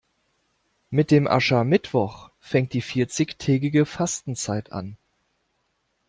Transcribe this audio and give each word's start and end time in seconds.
Mit 0.89 1.11
dem 1.11 1.27
Aschermittwoch 1.27 2.31
fängt 2.39 2.73
die 2.73 2.81
vierzigtägige 2.81 3.85
Fastenzeit 3.85 4.71
an. 4.71 4.97